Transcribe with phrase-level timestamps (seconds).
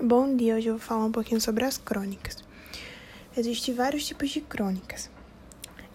[0.00, 2.36] Bom dia, hoje eu vou falar um pouquinho sobre as crônicas.
[3.36, 5.10] Existem vários tipos de crônicas.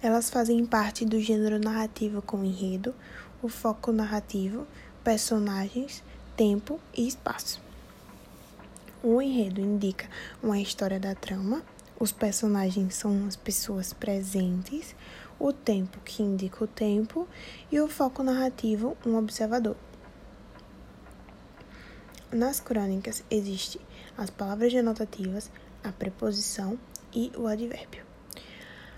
[0.02, 2.94] Elas fazem parte do gênero narrativo com enredo,
[3.42, 4.68] o foco narrativo,
[5.06, 6.04] personagens,
[6.36, 7.62] tempo e espaço.
[9.02, 10.10] O enredo indica
[10.44, 11.64] uma história da trama,
[11.98, 14.94] os personagens são as pessoas presentes,
[15.40, 17.26] o tempo que indica o tempo
[17.72, 19.78] e o foco narrativo, um observador.
[22.34, 23.80] Nas crônicas existem
[24.18, 25.52] as palavras denotativas,
[25.84, 26.80] a preposição
[27.14, 28.04] e o advérbio.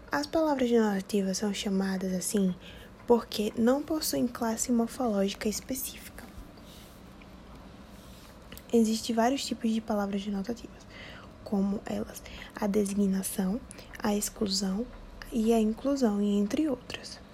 [0.09, 2.55] As palavras denotativas são chamadas assim
[3.05, 6.23] porque não possuem classe morfológica específica.
[8.71, 10.87] Existem vários tipos de palavras denotativas,
[11.43, 12.23] como elas
[12.55, 13.59] a designação,
[14.01, 14.87] a exclusão
[15.29, 17.24] e a inclusão, entre outras.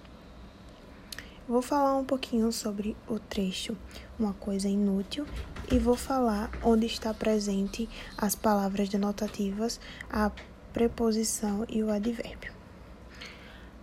[1.52, 3.76] Vou falar um pouquinho sobre o trecho
[4.18, 5.26] Uma Coisa Inútil
[5.70, 9.78] e vou falar onde está presente as palavras denotativas,
[10.10, 10.32] a
[10.72, 12.54] preposição e o advérbio.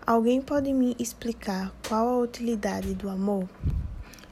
[0.07, 3.47] Alguém pode me explicar qual a utilidade do amor?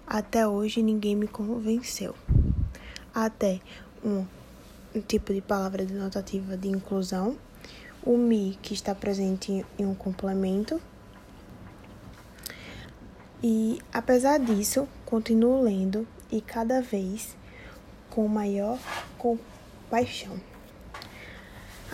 [0.06, 2.14] Até hoje ninguém me convenceu.
[3.14, 3.60] Até
[4.02, 4.24] um,
[4.94, 7.36] um tipo de palavra denotativa de inclusão,
[8.02, 10.80] o me que está presente em um complemento
[13.48, 17.36] e apesar disso, continuo lendo e cada vez
[18.10, 18.76] com maior
[19.16, 20.36] compaixão.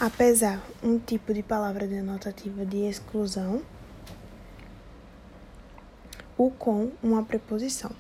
[0.01, 3.61] Apesar um tipo de palavra denotativa de exclusão,
[6.39, 7.91] o com uma preposição.